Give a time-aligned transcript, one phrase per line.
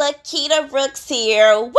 [0.00, 1.52] Lakita Brooks here.
[1.56, 1.74] Welcome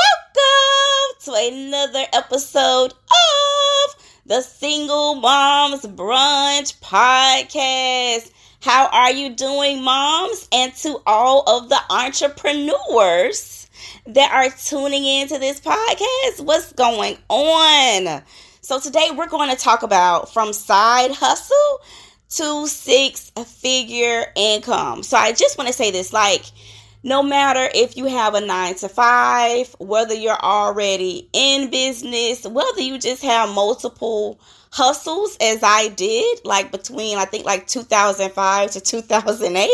[1.21, 3.95] to another episode of
[4.27, 8.31] the Single Moms Brunch Podcast.
[8.61, 10.47] How are you doing, moms?
[10.51, 13.67] And to all of the entrepreneurs
[14.05, 18.21] that are tuning into this podcast, what's going on?
[18.61, 21.81] So, today we're going to talk about from side hustle
[22.29, 25.01] to six figure income.
[25.01, 26.43] So, I just want to say this like,
[27.03, 32.81] no matter if you have a nine to five, whether you're already in business, whether
[32.81, 34.39] you just have multiple
[34.71, 39.69] hustles, as I did, like between I think like 2005 to 2008.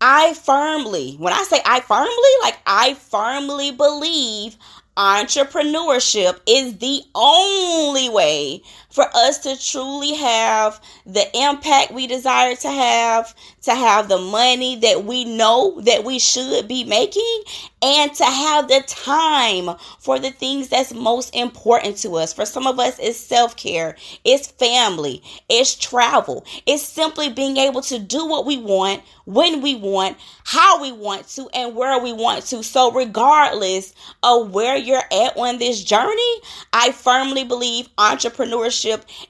[0.00, 2.10] I firmly, when I say I firmly,
[2.42, 4.56] like I firmly believe
[4.96, 8.62] entrepreneurship is the only way
[8.96, 14.76] for us to truly have the impact we desire to have, to have the money
[14.76, 17.42] that we know that we should be making,
[17.82, 22.32] and to have the time for the things that's most important to us.
[22.32, 27.82] For some of us, it's self care, it's family, it's travel, it's simply being able
[27.82, 32.14] to do what we want, when we want, how we want to, and where we
[32.14, 32.62] want to.
[32.64, 36.40] So, regardless of where you're at on this journey,
[36.72, 38.85] I firmly believe entrepreneurship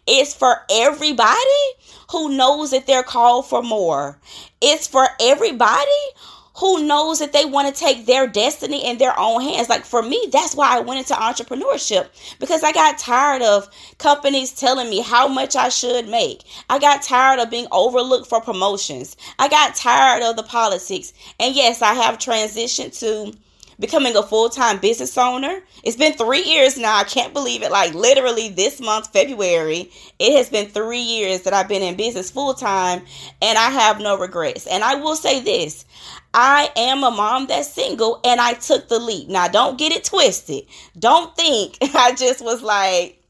[0.06, 1.36] is for everybody
[2.10, 4.18] who knows that they're called for more.
[4.60, 5.90] It's for everybody
[6.58, 9.68] who knows that they want to take their destiny in their own hands.
[9.68, 13.68] Like for me, that's why I went into entrepreneurship because I got tired of
[13.98, 16.44] companies telling me how much I should make.
[16.70, 19.16] I got tired of being overlooked for promotions.
[19.38, 21.12] I got tired of the politics.
[21.38, 23.36] And yes, I have transitioned to
[23.78, 25.60] becoming a full time business owner.
[25.84, 26.96] It's been three years now.
[26.96, 27.70] I can't believe it.
[27.70, 32.30] Like literally this month, February, it has been three years that I've been in business
[32.30, 33.02] full time
[33.42, 34.66] and I have no regrets.
[34.66, 35.84] And I will say this
[36.34, 39.28] I am a mom that's single and I took the leap.
[39.28, 40.64] Now, don't get it twisted.
[40.98, 43.22] Don't think I just was like,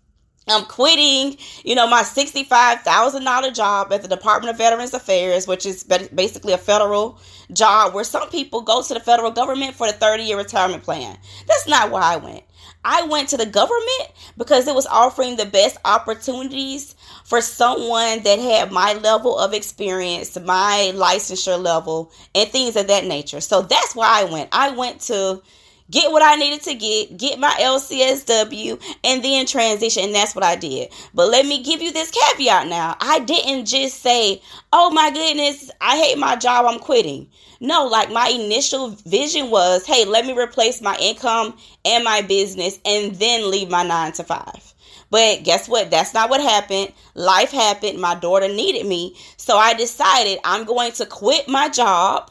[0.48, 5.82] I'm quitting, you know, my $65,000 job at the Department of Veterans Affairs, which is
[5.82, 7.18] basically a federal
[7.52, 11.18] job where some people go to the federal government for the 30 year retirement plan.
[11.48, 12.44] That's not why I went.
[12.84, 18.38] I went to the government because it was offering the best opportunities for someone that
[18.38, 23.40] had my level of experience, my licensure level, and things of that nature.
[23.40, 24.50] So that's why I went.
[24.52, 25.42] I went to
[25.91, 30.04] get what I needed to get, get my LCSW, and then transition.
[30.04, 30.92] And that's what I did.
[31.14, 32.97] But let me give you this caveat now.
[33.00, 34.42] I didn't just say,
[34.72, 37.28] oh my goodness, I hate my job, I'm quitting.
[37.60, 42.78] No, like my initial vision was, hey, let me replace my income and my business
[42.84, 44.74] and then leave my nine to five.
[45.10, 45.91] But guess what?
[45.91, 46.92] That's not what happened.
[47.14, 48.00] Life happened.
[48.00, 49.16] My daughter needed me.
[49.36, 52.30] So I decided I'm going to quit my job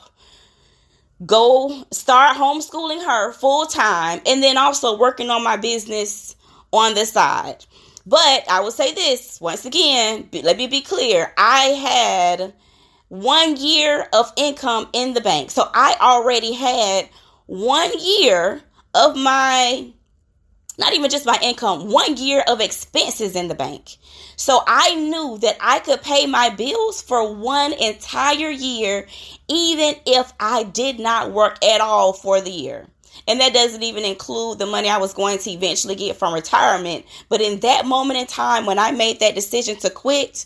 [1.25, 6.35] go start homeschooling her full time and then also working on my business
[6.73, 7.65] on the side.
[8.05, 11.33] But I will say this once again, let me be clear.
[11.37, 12.53] I had
[13.07, 15.51] one year of income in the bank.
[15.51, 17.09] So I already had
[17.45, 18.61] one year
[18.93, 19.91] of my
[20.77, 23.95] not even just my income, one year of expenses in the bank.
[24.35, 29.07] So I knew that I could pay my bills for one entire year,
[29.47, 32.88] even if I did not work at all for the year.
[33.28, 37.06] And that doesn't even include the money I was going to eventually get from retirement.
[37.29, 40.46] But in that moment in time, when I made that decision to quit,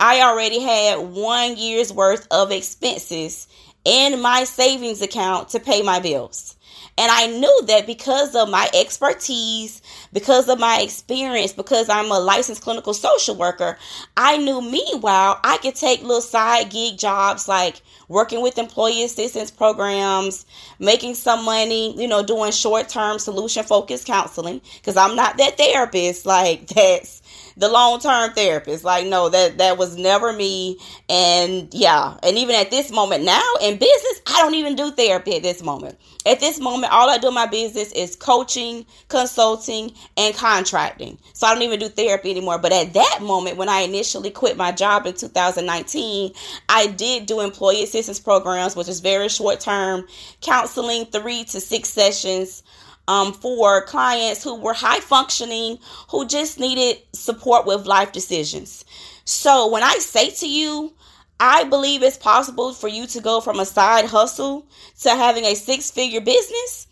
[0.00, 3.46] I already had one year's worth of expenses
[3.86, 6.56] in my savings account to pay my bills.
[6.98, 9.80] And I knew that because of my expertise,
[10.12, 13.78] because of my experience, because I'm a licensed clinical social worker,
[14.16, 19.50] I knew meanwhile I could take little side gig jobs like working with employee assistance
[19.50, 20.46] programs,
[20.78, 24.62] making some money, you know, doing short term solution focused counseling.
[24.76, 27.22] Because I'm not that therapist like that's
[27.56, 28.84] the long term therapist.
[28.84, 30.78] Like, no, that that was never me.
[31.08, 35.36] And yeah, and even at this moment now in business, I don't even do therapy
[35.36, 35.98] at this moment.
[36.26, 41.18] At this moment, all I do in my business is coaching, consulting, and contracting.
[41.32, 42.58] So I don't even do therapy anymore.
[42.58, 46.32] But at that moment, when I initially quit my job in 2019,
[46.68, 50.06] I did do employee assistance programs, which is very short term
[50.42, 52.62] counseling, three to six sessions
[53.08, 55.78] um, for clients who were high functioning,
[56.10, 58.84] who just needed support with life decisions.
[59.24, 60.94] So when I say to you,
[61.38, 64.66] I believe it's possible for you to go from a side hustle
[65.02, 66.86] to having a six figure business.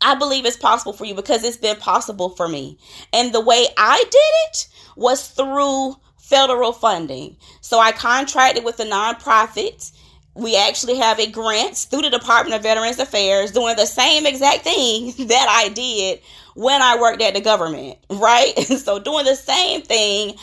[0.00, 2.78] I believe it's possible for you because it's been possible for me.
[3.12, 4.14] And the way I did
[4.48, 7.36] it was through federal funding.
[7.60, 9.92] So I contracted with a nonprofit.
[10.38, 14.62] We actually have a grant through the Department of Veterans Affairs doing the same exact
[14.62, 16.20] thing that I did
[16.54, 18.56] when I worked at the government, right?
[18.58, 20.36] so doing the same thing,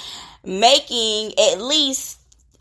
[0.43, 2.19] making at least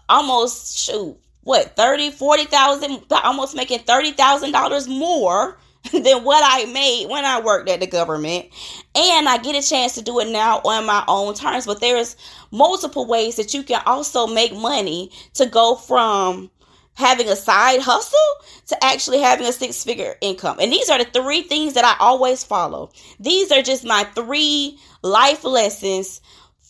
[0.09, 5.59] almost shoot what 30 40,000 almost making $30,000 more
[5.93, 8.47] than what I made when I worked at the government.
[8.95, 11.67] And I get a chance to do it now on my own terms.
[11.67, 12.17] But there's
[12.51, 16.51] multiple ways that you can also make money to go from
[16.95, 18.19] having a side hustle
[18.67, 20.59] to actually having a six figure income.
[20.61, 22.91] And these are the three things that I always follow.
[23.21, 26.21] These are just my three life lessons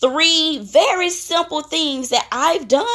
[0.00, 2.86] three very simple things that I've done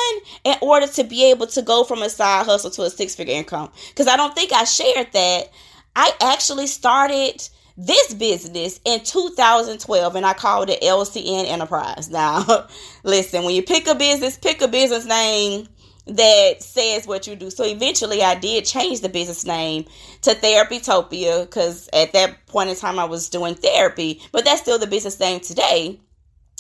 [0.43, 3.33] in order to be able to go from a side hustle to a six figure
[3.33, 3.71] income.
[3.89, 5.49] Because I don't think I shared that
[5.95, 7.41] I actually started
[7.77, 12.09] this business in 2012 and I called it LCN Enterprise.
[12.09, 12.67] Now,
[13.03, 15.67] listen, when you pick a business, pick a business name
[16.09, 17.49] that says what you do.
[17.49, 19.85] So eventually I did change the business name
[20.21, 24.79] to Therapytopia because at that point in time I was doing therapy, but that's still
[24.79, 25.99] the business name today.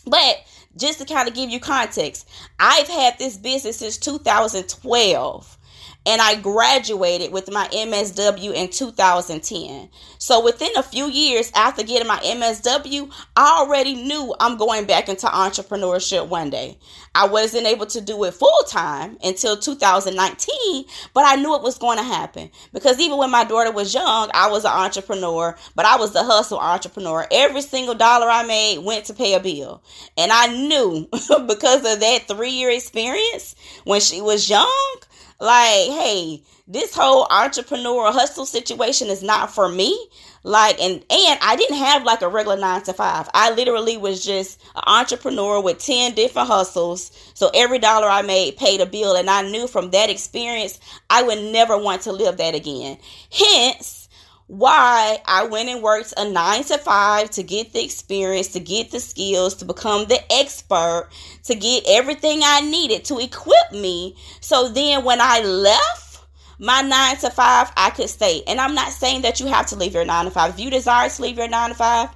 [0.05, 0.37] But
[0.77, 2.27] just to kind of give you context,
[2.59, 5.57] I've had this business since 2012
[6.05, 9.89] and I graduated with my MSW in 2010.
[10.17, 15.09] So within a few years after getting my MSW, I already knew I'm going back
[15.09, 16.77] into entrepreneurship one day.
[17.13, 21.77] I wasn't able to do it full time until 2019, but I knew it was
[21.77, 25.85] going to happen because even when my daughter was young, I was an entrepreneur, but
[25.85, 27.27] I was the hustle entrepreneur.
[27.31, 29.83] Every single dollar I made went to pay a bill.
[30.17, 34.95] And I knew because of that 3-year experience when she was young,
[35.39, 40.07] like, hey, this whole entrepreneur hustle situation is not for me.
[40.43, 43.29] Like, and and I didn't have like a regular nine to five.
[43.33, 47.11] I literally was just an entrepreneur with 10 different hustles.
[47.33, 49.15] So every dollar I made paid a bill.
[49.15, 52.97] And I knew from that experience, I would never want to live that again.
[53.31, 54.08] Hence,
[54.49, 58.89] why I went and worked a nine to five to get the experience, to get
[58.89, 61.09] the skills, to become the expert,
[61.43, 64.17] to get everything I needed to equip me.
[64.41, 66.21] So then when I left
[66.57, 68.41] my nine to five, I could stay.
[68.47, 70.55] And I'm not saying that you have to leave your nine to five.
[70.55, 72.09] If you desire to leave your nine to five,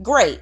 [0.00, 0.40] great.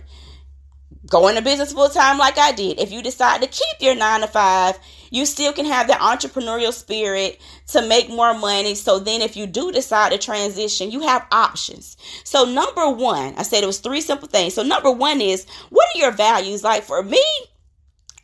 [1.07, 2.79] Go into business full time like I did.
[2.79, 4.79] If you decide to keep your nine to five,
[5.11, 8.75] you still can have that entrepreneurial spirit to make more money.
[8.75, 11.97] So then, if you do decide to transition, you have options.
[12.25, 14.55] So, number one, I said it was three simple things.
[14.55, 16.63] So, number one is what are your values?
[16.65, 17.25] Like for me,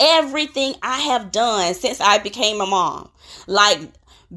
[0.00, 3.10] everything I have done since I became a mom,
[3.46, 3.80] like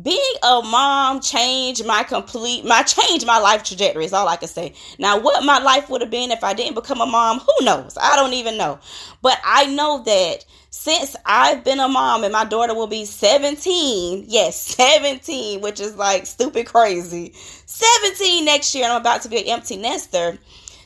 [0.04, 4.48] being a mom changed my complete my changed my life trajectory is all i can
[4.48, 7.66] say now what my life would have been if i didn't become a mom who
[7.66, 8.78] knows i don't even know
[9.22, 14.26] but i know that since I've been a mom and my daughter will be 17,
[14.28, 17.34] yes, 17, which is like stupid crazy.
[17.34, 20.38] 17 next year, and I'm about to be an empty nester.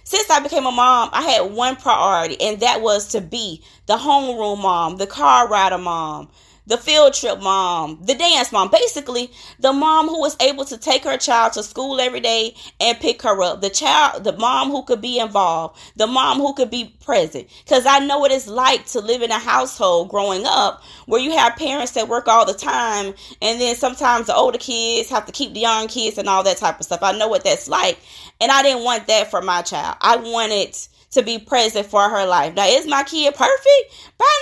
[0.03, 3.97] Since I became a mom, I had one priority, and that was to be the
[3.97, 6.29] homeroom mom, the car rider mom,
[6.71, 11.03] the field trip mom, the dance mom, basically the mom who was able to take
[11.03, 13.59] her child to school every day and pick her up.
[13.59, 17.49] The child, the mom who could be involved, the mom who could be present.
[17.65, 21.31] Because I know what it's like to live in a household growing up where you
[21.31, 25.33] have parents that work all the time, and then sometimes the older kids have to
[25.33, 27.03] keep the young kids and all that type of stuff.
[27.03, 27.99] I know what that's like,
[28.39, 29.97] and I didn't want that for my child.
[29.99, 30.77] I wanted
[31.11, 32.55] to be present for her life.
[32.55, 34.15] Now, is my kid perfect?
[34.17, 34.37] By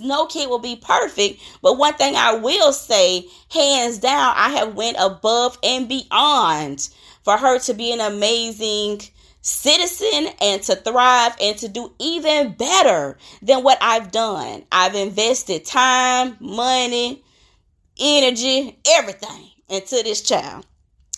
[0.00, 0.16] no.
[0.16, 1.42] No kid will be perfect.
[1.60, 6.88] But one thing I will say, hands down, I have went above and beyond
[7.22, 9.02] for her to be an amazing
[9.42, 14.64] citizen and to thrive and to do even better than what I've done.
[14.72, 17.22] I've invested time, money,
[18.00, 20.64] energy, everything into this child.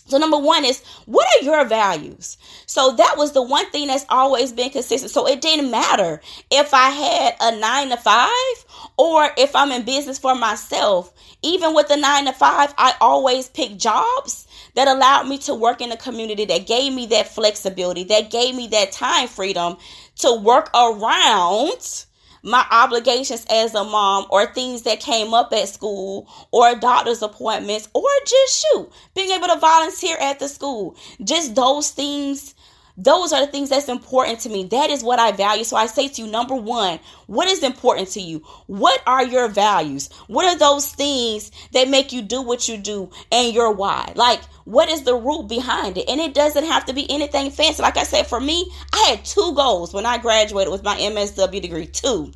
[0.09, 2.39] So, number one is what are your values?
[2.67, 5.11] So, that was the one thing that's always been consistent.
[5.11, 8.65] So, it didn't matter if I had a nine to five
[8.97, 11.13] or if I'm in business for myself.
[11.43, 15.81] Even with the nine to five, I always pick jobs that allowed me to work
[15.81, 19.77] in a community that gave me that flexibility, that gave me that time freedom
[20.17, 22.07] to work around
[22.43, 27.89] my obligations as a mom or things that came up at school or doctor's appointments
[27.95, 30.97] or just shoot being able to volunteer at the school.
[31.23, 32.55] Just those things
[33.01, 34.65] Those are the things that's important to me.
[34.65, 35.63] That is what I value.
[35.63, 38.43] So I say to you, number one, what is important to you?
[38.67, 40.11] What are your values?
[40.27, 44.13] What are those things that make you do what you do and your why?
[44.17, 46.09] Like, what is the root behind it?
[46.09, 47.83] And it doesn't have to be anything fancy.
[47.83, 51.63] Like I said, for me, I had two goals when I graduated with my MSW
[51.63, 51.87] degree.
[51.87, 52.33] Two,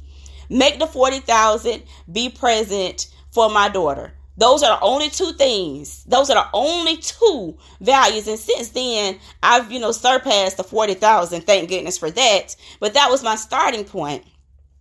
[0.48, 4.14] make the 40,000, be present for my daughter.
[4.42, 6.02] Those are the only two things.
[6.02, 8.26] Those are the only two values.
[8.26, 11.42] And since then, I've, you know, surpassed the 40,000.
[11.42, 12.56] Thank goodness for that.
[12.80, 14.24] But that was my starting point.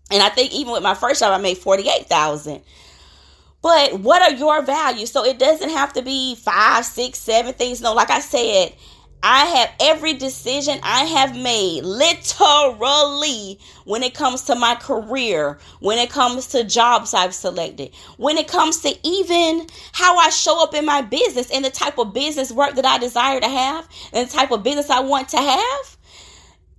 [0.10, 2.64] And I think even with my first job, I made 48,000.
[3.62, 5.12] But what are your values?
[5.12, 7.82] So it doesn't have to be five, six, seven things.
[7.82, 8.74] No, like I said,
[9.24, 16.00] I have every decision I have made literally when it comes to my career, when
[16.00, 20.74] it comes to jobs I've selected, when it comes to even how I show up
[20.74, 24.28] in my business and the type of business work that I desire to have and
[24.28, 25.98] the type of business I want to have.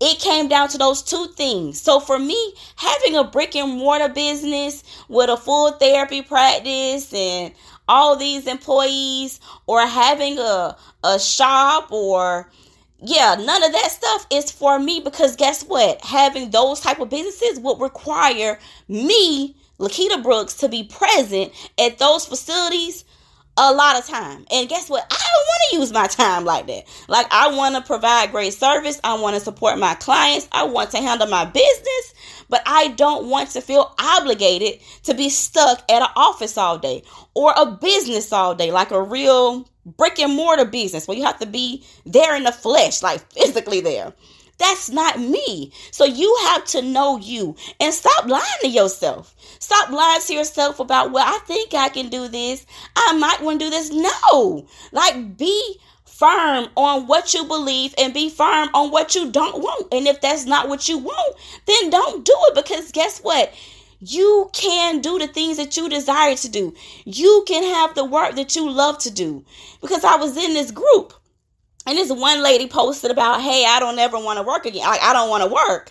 [0.04, 1.80] It came down to those two things.
[1.80, 7.52] So for me, having a brick and mortar business with a full therapy practice and
[7.88, 12.50] all these employees or having a, a shop or
[13.04, 17.10] yeah none of that stuff is for me because guess what having those type of
[17.10, 18.58] businesses would require
[18.88, 23.04] me lakita brooks to be present at those facilities
[23.56, 24.46] a lot of time.
[24.50, 25.04] And guess what?
[25.10, 26.84] I don't want to use my time like that.
[27.08, 29.00] Like I want to provide great service.
[29.04, 30.48] I want to support my clients.
[30.52, 32.14] I want to handle my business,
[32.52, 37.02] but I don't want to feel obligated to be stuck at an office all day
[37.32, 41.38] or a business all day, like a real brick and mortar business where you have
[41.38, 44.12] to be there in the flesh, like physically there.
[44.58, 45.72] That's not me.
[45.92, 49.34] So you have to know you and stop lying to yourself.
[49.58, 52.66] Stop lying to yourself about, well, I think I can do this.
[52.94, 53.90] I might want to do this.
[53.90, 54.66] No.
[54.92, 55.80] Like, be
[56.22, 59.92] firm on what you believe and be firm on what you don't want.
[59.92, 61.36] And if that's not what you want,
[61.66, 63.52] then don't do it because guess what?
[63.98, 66.74] You can do the things that you desire to do.
[67.04, 69.44] You can have the work that you love to do.
[69.80, 71.12] Because I was in this group
[71.86, 74.86] and this one lady posted about, hey, I don't ever want to work again.
[74.86, 75.90] Like, I don't want to work.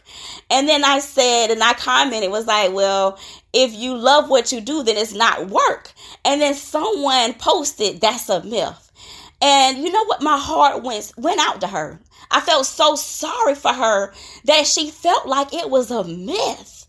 [0.50, 3.20] And then I said, and I commented, was like, well,
[3.52, 5.92] if you love what you do, then it's not work.
[6.24, 8.91] And then someone posted, that's a myth.
[9.42, 10.22] And you know what?
[10.22, 12.00] My heart went went out to her.
[12.30, 14.14] I felt so sorry for her
[14.46, 16.86] that she felt like it was a myth.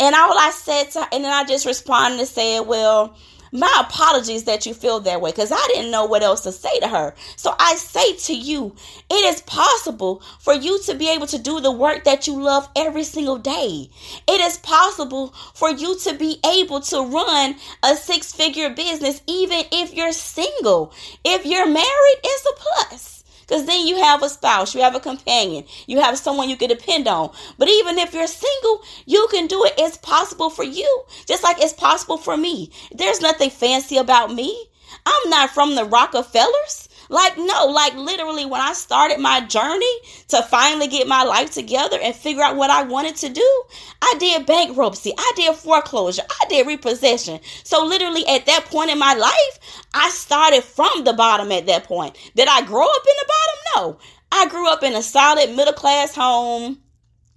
[0.00, 3.16] And all I said to and then I just responded and said, well,
[3.52, 6.78] my apologies that you feel that way because I didn't know what else to say
[6.80, 7.14] to her.
[7.36, 8.74] So I say to you,
[9.10, 12.68] it is possible for you to be able to do the work that you love
[12.76, 13.90] every single day.
[14.26, 19.64] It is possible for you to be able to run a six figure business even
[19.72, 20.92] if you're single.
[21.24, 23.17] If you're married, it's a plus.
[23.48, 26.68] Because then you have a spouse, you have a companion, you have someone you can
[26.68, 27.30] depend on.
[27.56, 29.72] But even if you're single, you can do it.
[29.78, 32.70] It's possible for you, just like it's possible for me.
[32.92, 34.68] There's nothing fancy about me.
[35.06, 36.87] I'm not from the Rockefellers.
[37.08, 39.86] Like, no, like literally, when I started my journey
[40.28, 43.62] to finally get my life together and figure out what I wanted to do,
[44.02, 47.40] I did bankruptcy, I did foreclosure, I did repossession.
[47.64, 51.84] So, literally, at that point in my life, I started from the bottom at that
[51.84, 52.16] point.
[52.34, 53.58] Did I grow up in the bottom?
[53.74, 53.98] No.
[54.30, 56.78] I grew up in a solid middle class home,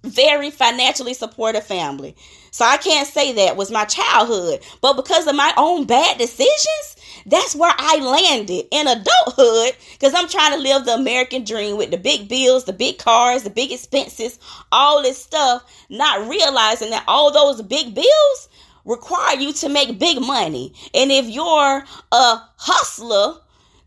[0.04, 2.14] very financially supportive family.
[2.50, 4.60] So I can't say that was my childhood.
[4.82, 10.28] But because of my own bad decisions, that's where I landed in adulthood because I'm
[10.28, 13.72] trying to live the American dream with the big bills, the big cars, the big
[13.72, 14.38] expenses,
[14.70, 18.48] all this stuff, not realizing that all those big bills
[18.84, 20.72] require you to make big money.
[20.94, 23.40] And if you're a hustler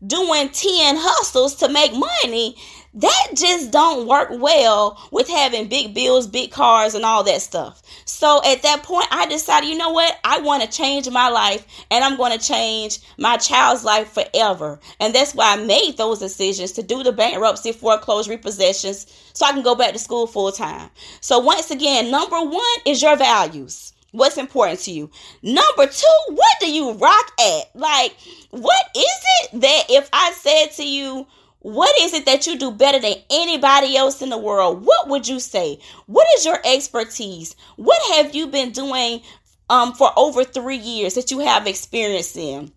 [0.06, 2.56] doing 10 hustles to make money,
[2.96, 7.82] that just don't work well with having big bills, big cars, and all that stuff.
[8.06, 10.18] So at that point, I decided, you know what?
[10.24, 14.80] I want to change my life and I'm going to change my child's life forever.
[14.98, 19.52] And that's why I made those decisions to do the bankruptcy, foreclosure, repossessions, so I
[19.52, 20.88] can go back to school full time.
[21.20, 23.92] So once again, number one is your values.
[24.12, 25.10] What's important to you?
[25.42, 27.64] Number two, what do you rock at?
[27.74, 28.16] Like,
[28.50, 31.26] what is it that if I said to you,
[31.66, 34.86] what is it that you do better than anybody else in the world?
[34.86, 35.80] What would you say?
[36.06, 37.56] What is your expertise?
[37.74, 39.22] What have you been doing
[39.68, 42.70] um, for over three years that you have experience in?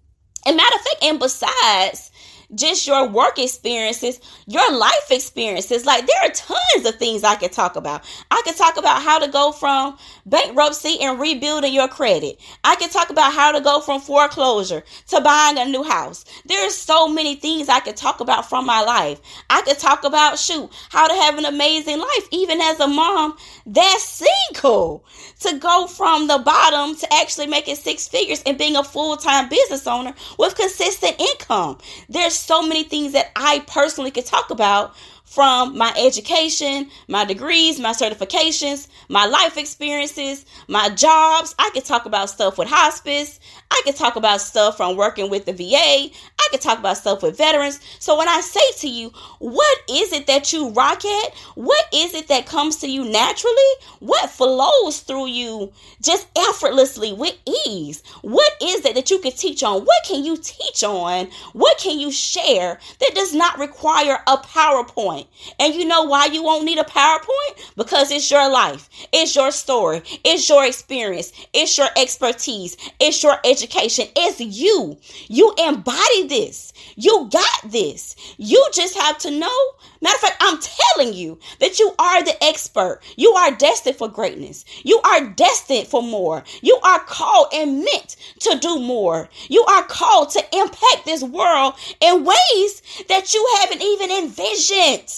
[0.43, 2.09] And matter of fact, and besides
[2.55, 5.85] just your work experiences, your life experiences.
[5.85, 8.03] Like there are tons of things I could talk about.
[8.31, 12.39] I could talk about how to go from bankruptcy and rebuilding your credit.
[12.63, 16.25] I could talk about how to go from foreclosure to buying a new house.
[16.45, 19.21] There's so many things I could talk about from my life.
[19.49, 23.37] I could talk about shoot, how to have an amazing life even as a mom
[23.65, 25.05] that's single.
[25.41, 29.87] To go from the bottom to actually making six figures and being a full-time business
[29.87, 31.77] owner with consistent income.
[32.09, 34.95] There's so many things that I personally could talk about
[35.29, 41.53] from my education, my degrees, my certifications, my life experiences, my jobs.
[41.59, 43.39] I could talk about stuff with hospice.
[43.69, 46.09] I could talk about stuff from working with the VA.
[46.39, 47.79] I could talk about stuff with veterans.
[47.99, 51.33] So when I say to you, what is it that you rock at?
[51.53, 53.53] What is it that comes to you naturally?
[53.99, 55.71] What flows through you
[56.01, 58.01] just effortlessly with ease?
[58.23, 59.85] What is it that you can teach on?
[59.85, 61.27] What can you teach on?
[61.53, 65.18] What can you share that does not require a PowerPoint?
[65.59, 67.75] And you know why you won't need a PowerPoint?
[67.75, 68.89] Because it's your life.
[69.13, 70.01] It's your story.
[70.23, 71.31] It's your experience.
[71.53, 72.75] It's your expertise.
[72.99, 74.07] It's your education education.
[74.15, 74.97] It's you.
[75.27, 76.73] You embody this.
[76.95, 78.15] You got this.
[78.37, 79.57] You just have to know.
[80.01, 83.01] Matter of fact, I'm telling you that you are the expert.
[83.17, 84.63] You are destined for greatness.
[84.83, 86.43] You are destined for more.
[86.61, 89.29] You are called and meant to do more.
[89.49, 95.08] You are called to impact this world in ways that you haven't even envisioned.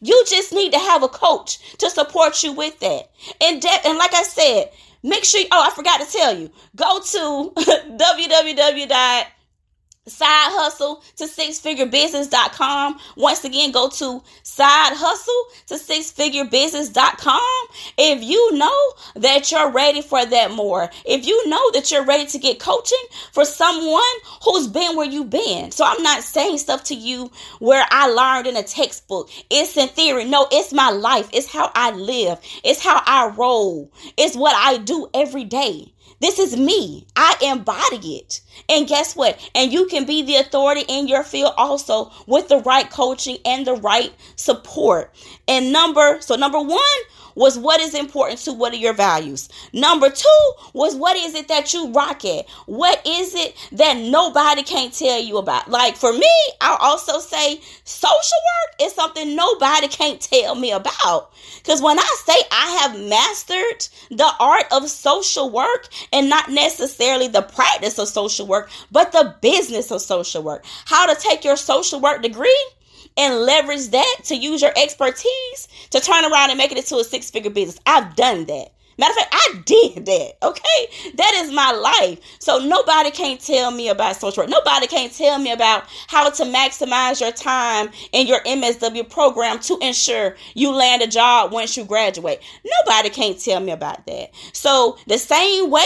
[0.00, 3.10] You just need to have a coach to support you with that.
[3.40, 4.70] And de- and like I said,
[5.02, 9.26] Make sure, oh, I forgot to tell you, go to www
[10.08, 12.98] side hustle to six figure business.com.
[13.16, 17.66] Once again, go to side hustle to six figure business.com.
[17.96, 22.26] If you know that you're ready for that more, if you know that you're ready
[22.26, 24.02] to get coaching for someone
[24.44, 25.70] who's been where you've been.
[25.70, 29.30] So I'm not saying stuff to you where I learned in a textbook.
[29.50, 30.24] It's in theory.
[30.24, 31.28] No, it's my life.
[31.32, 32.38] It's how I live.
[32.64, 33.92] It's how I roll.
[34.16, 35.92] It's what I do every day.
[36.20, 37.06] This is me.
[37.16, 38.40] I embody it.
[38.68, 39.38] And guess what?
[39.54, 43.66] And you can be the authority in your field also with the right coaching and
[43.66, 45.14] the right support.
[45.48, 46.78] And number, so number one,
[47.38, 49.48] was what is important to what are your values.
[49.72, 52.48] Number two was what is it that you rock at?
[52.66, 55.70] What is it that nobody can't tell you about?
[55.70, 56.28] Like for me,
[56.60, 61.30] I'll also say social work is something nobody can't tell me about.
[61.58, 67.28] Because when I say I have mastered the art of social work and not necessarily
[67.28, 71.56] the practice of social work, but the business of social work, how to take your
[71.56, 72.64] social work degree
[73.18, 77.04] and leverage that to use your expertise to turn around and make it into a
[77.04, 77.80] six figure business.
[77.84, 78.68] I've done that.
[78.98, 80.32] Matter of fact, I did that.
[80.42, 81.12] Okay.
[81.14, 82.18] That is my life.
[82.40, 84.50] So nobody can't tell me about social work.
[84.50, 89.78] Nobody can't tell me about how to maximize your time in your MSW program to
[89.80, 92.40] ensure you land a job once you graduate.
[92.64, 94.30] Nobody can't tell me about that.
[94.52, 95.84] So the same way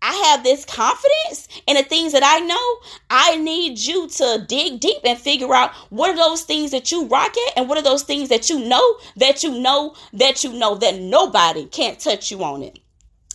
[0.00, 2.76] I have this confidence in the things that I know.
[3.10, 7.06] I need you to dig deep and figure out what are those things that you
[7.06, 10.52] rock at and what are those things that you know that you know that you
[10.52, 12.78] know that nobody can't touch you on it.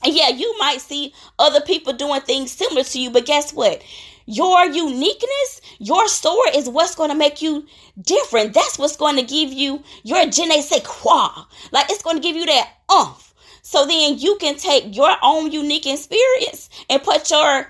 [0.05, 3.83] And yeah, you might see other people doing things similar to you, but guess what?
[4.25, 7.65] Your uniqueness, your story is what's going to make you
[8.01, 8.53] different.
[8.53, 10.45] That's what's going to give you your je
[10.85, 11.29] quoi.
[11.73, 13.32] Like it's going to give you that umph
[13.63, 17.67] so then you can take your own unique experience and put your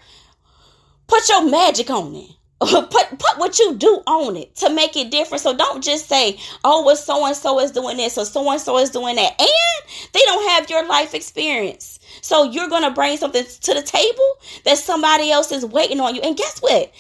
[1.07, 2.29] put your magic on it.
[2.59, 5.41] put put what you do on it to make it different.
[5.41, 8.59] So don't just say, "Oh, well, so and so is doing this or so and
[8.59, 11.99] so is doing that," and they don't have your life experience.
[12.21, 16.21] So you're gonna bring something to the table that somebody else is waiting on you.
[16.21, 16.91] And guess what?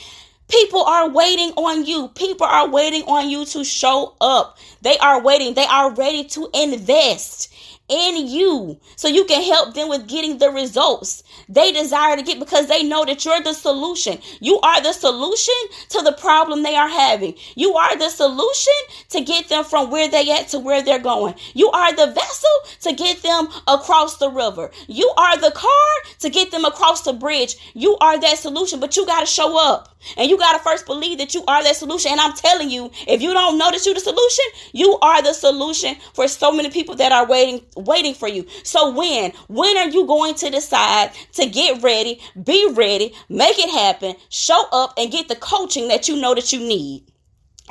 [0.49, 2.09] People are waiting on you.
[2.09, 4.57] People are waiting on you to show up.
[4.83, 5.53] They are waiting.
[5.53, 7.53] They are ready to invest
[7.89, 12.39] in you so you can help them with getting the results they desire to get
[12.39, 14.19] because they know that you're the solution.
[14.39, 15.53] You are the solution
[15.89, 17.35] to the problem they are having.
[17.55, 18.73] You are the solution
[19.09, 21.35] to get them from where they at to where they're going.
[21.53, 22.49] You are the vessel
[22.81, 24.71] to get them across the river.
[24.87, 27.57] You are the car to get them across the bridge.
[27.73, 29.89] You are that solution, but you got to show up.
[30.17, 32.11] And you got to first believe that you are that solution.
[32.11, 35.33] And I'm telling you, if you don't know that you're the solution, you are the
[35.33, 38.45] solution for so many people that are waiting waiting for you.
[38.63, 43.69] So when when are you going to decide to get ready, be ready, make it
[43.69, 47.05] happen, show up and get the coaching that you know that you need?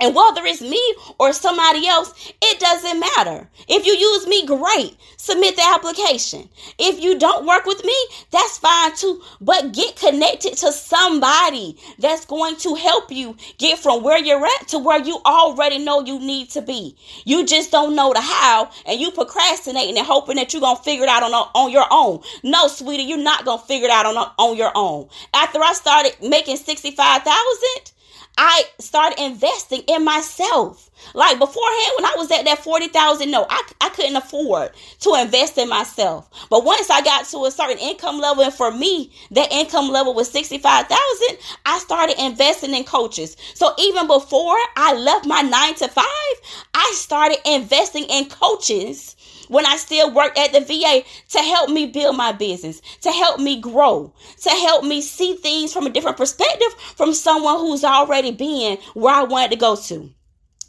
[0.01, 3.49] And whether it's me or somebody else, it doesn't matter.
[3.69, 4.97] If you use me, great.
[5.19, 6.49] Submit the application.
[6.79, 7.95] If you don't work with me,
[8.31, 9.23] that's fine too.
[9.41, 14.69] But get connected to somebody that's going to help you get from where you're at
[14.69, 16.97] to where you already know you need to be.
[17.27, 20.83] You just don't know the how and you procrastinating and hoping that you're going to
[20.83, 22.21] figure it out on, on your own.
[22.43, 25.09] No, sweetie, you're not going to figure it out on, on your own.
[25.35, 27.93] After I started making 65,000,
[28.39, 30.91] I started investing in myself.
[31.15, 35.59] Like beforehand, when I was at that 40,000, no, I, I couldn't afford to invest
[35.59, 36.31] in myself.
[36.51, 40.15] But once I got to a certain income level, and for me, that income level
[40.15, 43.37] was 65,000, I started investing in coaches.
[43.55, 46.05] So even before I left my nine to five,
[46.75, 49.17] I started investing in coaches
[49.49, 53.41] when I still worked at the VA to help me build my business, to help
[53.41, 58.31] me grow, to help me see things from a different perspective from someone who's already
[58.33, 60.11] been where I wanted to go to.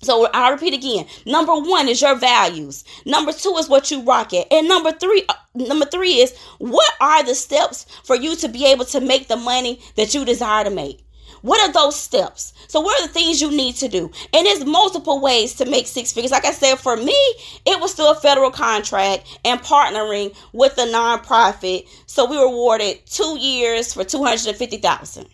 [0.04, 1.06] So I'll repeat again.
[1.26, 2.84] Number one is your values.
[3.06, 4.52] Number two is what you rock at.
[4.52, 8.66] And number three, uh, number three is what are the steps for you to be
[8.66, 11.03] able to make the money that you desire to make?
[11.44, 12.54] What are those steps?
[12.70, 14.10] So, what are the things you need to do?
[14.34, 16.32] And there's multiple ways to make six figures.
[16.32, 17.18] Like I said, for me,
[17.66, 21.90] it was through a federal contract and partnering with a nonprofit.
[22.06, 25.28] So we were awarded two years for two hundred and fifty thousand.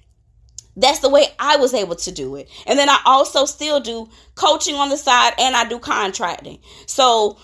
[0.75, 2.49] That's the way I was able to do it.
[2.65, 6.57] And then I also still do coaching on the side and I do contracting.
[6.87, 7.37] So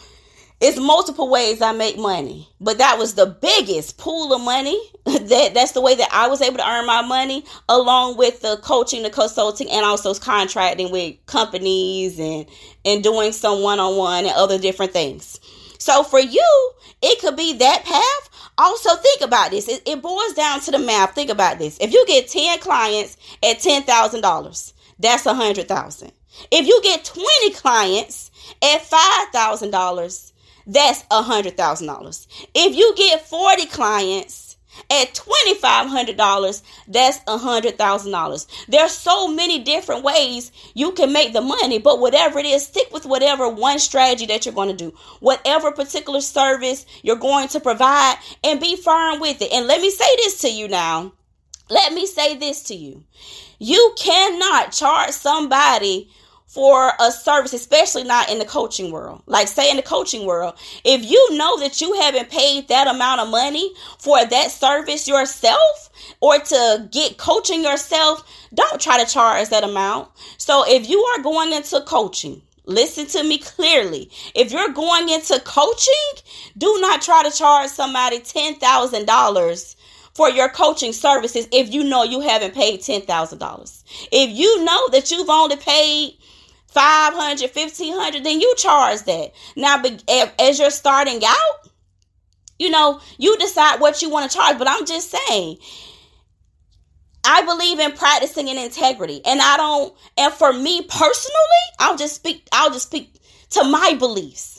[0.61, 4.81] it's multiple ways I make money, but that was the biggest pool of money.
[5.05, 8.57] that that's the way that I was able to earn my money, along with the
[8.63, 12.45] coaching, the consulting, and also contracting with companies and
[12.85, 15.39] and doing some one on one and other different things.
[15.77, 18.29] So for you, it could be that path.
[18.57, 19.67] Also, think about this.
[19.67, 21.13] It, it boils down to the math.
[21.13, 21.77] Think about this.
[21.81, 26.13] If you get ten clients at ten thousand dollars, that's a hundred thousand.
[26.49, 28.31] If you get twenty clients
[28.63, 30.31] at five thousand dollars
[30.67, 32.28] that's a hundred thousand dollars.
[32.54, 34.58] If you get 40 clients
[34.89, 38.47] at $2,500, that's a hundred thousand dollars.
[38.67, 42.89] There's so many different ways you can make the money, but whatever it is, stick
[42.91, 47.60] with whatever one strategy that you're going to do, whatever particular service you're going to
[47.60, 49.51] provide, and be firm with it.
[49.54, 51.13] And let me say this to you now.
[51.69, 53.04] Let me say this to you.
[53.58, 56.12] You cannot charge somebody
[56.55, 59.21] for a service, especially not in the coaching world.
[59.25, 60.53] Like, say, in the coaching world,
[60.85, 65.89] if you know that you haven't paid that amount of money for that service yourself
[66.21, 70.07] or to get coaching yourself, don't try to charge that amount.
[70.37, 74.09] So, if you are going into coaching, Listen to me clearly.
[74.33, 75.93] If you're going into coaching,
[76.57, 79.75] do not try to charge somebody $10,000
[80.15, 83.83] for your coaching services if you know you haven't paid $10,000.
[84.11, 86.17] If you know that you've only paid
[86.75, 89.81] 500 1500 then you charge that now
[90.38, 91.69] as you're starting out
[92.59, 95.57] you know you decide what you want to charge but i'm just saying
[97.23, 102.15] i believe in practicing in integrity and i don't and for me personally i'll just
[102.15, 104.55] speak i'll just speak to my beliefs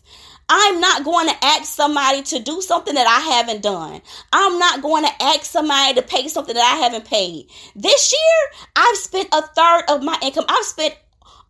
[0.48, 4.00] I'm not going to ask somebody to do something that I haven't done.
[4.33, 7.48] I'm not going to ask somebody to pay something that I haven't paid.
[7.74, 10.44] This year, I've spent a third of my income.
[10.48, 10.94] I've spent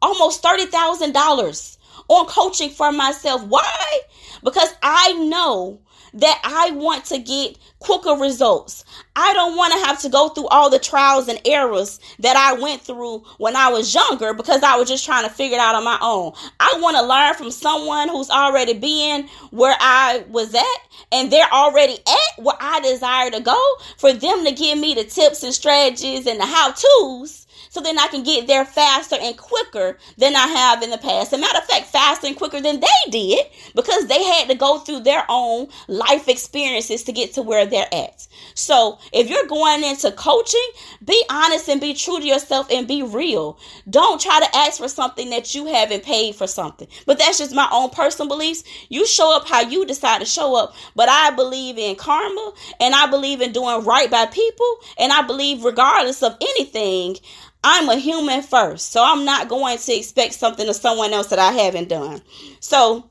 [0.02, 1.78] almost $30,000
[2.09, 3.42] on coaching for myself.
[3.44, 4.00] Why?
[4.42, 5.80] Because I know
[6.16, 8.85] that I want to get quicker results.
[9.14, 12.59] I don't want to have to go through all the trials and errors that I
[12.59, 15.74] went through when I was younger because I was just trying to figure it out
[15.74, 16.32] on my own.
[16.59, 20.64] I want to learn from someone who's already been where I was at
[21.12, 23.61] and they're already at where I desire to go
[23.98, 27.45] for them to give me the tips and strategies and the how to's
[27.77, 31.35] so then I can get there faster and quicker than I have in the past.
[31.35, 34.55] As a matter of fact, faster and quicker than they did because they had to
[34.55, 38.27] go through their own life experiences to get to where they're at.
[38.55, 40.67] So if you're going into coaching,
[41.05, 43.59] be honest and be true to yourself and be real.
[43.91, 46.89] Don't try to ask for something that you haven't paid for something.
[47.05, 48.65] But that's just my own personal beliefs.
[48.89, 50.75] You show up how you decide to show up.
[50.95, 54.79] But I believe in karma and I believe in doing right by people.
[54.99, 57.19] And I believe, regardless of anything,
[57.68, 58.92] I'm a human first.
[58.92, 62.22] So I'm not going to expect something of someone else that I haven't done.
[62.61, 63.11] So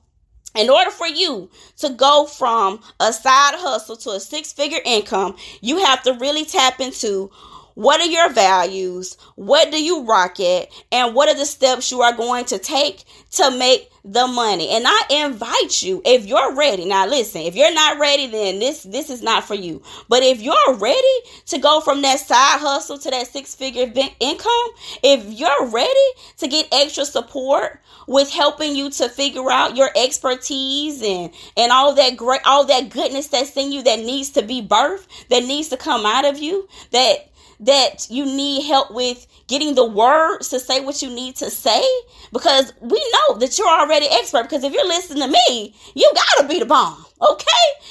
[0.56, 5.36] in order for you to go from a side hustle to a six figure income,
[5.60, 7.30] you have to really tap into
[7.76, 9.18] what are your values?
[9.36, 10.70] What do you rock at?
[10.92, 14.70] And what are the steps you are going to take to make the money?
[14.70, 18.84] And I invite you, if you're ready, now listen, if you're not ready, then this
[18.84, 19.84] this is not for you.
[20.08, 24.70] But if you're ready to go from that side hustle to that six figure income,
[25.04, 26.08] if you're ready
[26.38, 31.94] to get extra support with helping you to figure out your expertise and and all
[31.96, 35.68] that great all that goodness that's in you that needs to be birthed, that needs
[35.70, 40.60] to come out of you, that that you need help with getting the words to
[40.60, 41.84] say what you need to say?
[42.32, 46.48] Because we know that you're already expert because if you're listening to me you gotta
[46.48, 47.48] be the bomb okay?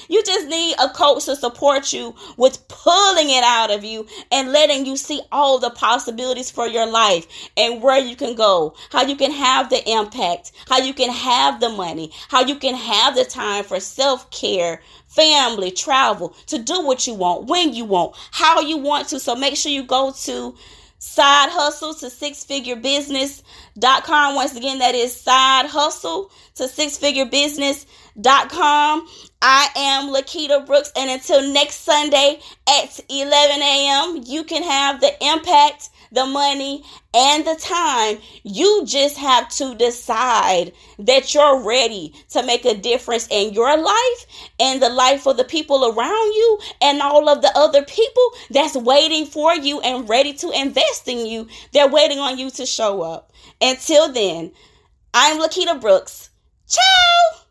[0.08, 4.52] You just need a coach to support you with pulling it out of you and
[4.52, 9.02] letting you see all the possibilities for your life and where you can go how
[9.02, 13.14] you can have the impact how you can have the money how you can have
[13.14, 14.82] the time for self-care
[15.14, 19.20] family, travel, to do what you want, when you want, how you want to.
[19.20, 20.54] So make sure you go to
[20.98, 24.34] side hustle to six figure business.com.
[24.34, 29.06] Once again, that is side hustle to six figure business.com.
[29.42, 35.12] I am Lakita Brooks, and until next Sunday at 11 a.m., you can have the
[35.22, 36.82] impact the money,
[37.14, 38.18] and the time.
[38.42, 44.26] You just have to decide that you're ready to make a difference in your life
[44.58, 48.76] and the life of the people around you and all of the other people that's
[48.76, 51.48] waiting for you and ready to invest in you.
[51.72, 53.32] They're waiting on you to show up.
[53.60, 54.52] Until then,
[55.12, 56.30] I'm Lakita Brooks.
[56.66, 57.43] Ciao!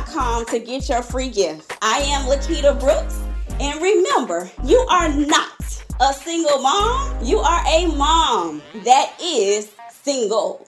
[0.08, 1.78] com to get your free gift.
[1.82, 3.20] I am Lakita Brooks,
[3.60, 10.68] and remember, you are not a single mom, you are a mom that is single.